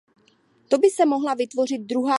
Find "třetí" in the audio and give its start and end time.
1.85-1.87